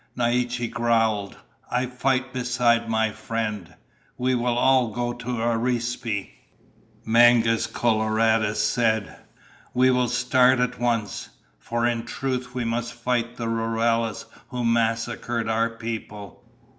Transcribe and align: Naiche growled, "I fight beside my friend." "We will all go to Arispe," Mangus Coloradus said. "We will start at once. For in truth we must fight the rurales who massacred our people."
Naiche 0.15 0.71
growled, 0.71 1.37
"I 1.69 1.85
fight 1.85 2.33
beside 2.33 2.89
my 2.89 3.11
friend." 3.11 3.75
"We 4.17 4.33
will 4.33 4.57
all 4.57 4.87
go 4.87 5.13
to 5.13 5.25
Arispe," 5.39 6.31
Mangus 7.05 7.67
Coloradus 7.67 8.59
said. 8.59 9.15
"We 9.75 9.91
will 9.91 10.07
start 10.09 10.59
at 10.59 10.79
once. 10.79 11.29
For 11.59 11.85
in 11.85 12.01
truth 12.03 12.55
we 12.55 12.65
must 12.65 12.93
fight 12.95 13.37
the 13.37 13.45
rurales 13.47 14.25
who 14.47 14.65
massacred 14.65 15.47
our 15.47 15.69
people." 15.69 16.43